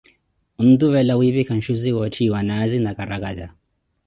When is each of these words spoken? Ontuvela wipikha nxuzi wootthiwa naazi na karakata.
Ontuvela 0.63 1.13
wipikha 1.19 1.53
nxuzi 1.59 1.89
wootthiwa 1.95 2.39
naazi 2.47 2.77
na 2.81 2.91
karakata. 2.97 3.47